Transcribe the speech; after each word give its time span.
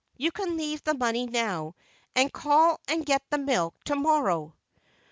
you 0.17 0.31
can 0.31 0.57
leave 0.57 0.83
the 0.83 0.95
money 0.95 1.27
now, 1.27 1.75
and 2.15 2.33
call 2.33 2.79
and 2.87 3.05
get 3.05 3.21
the 3.29 3.37
milk 3.37 3.75
to 3.83 3.95
morrow!" 3.95 4.55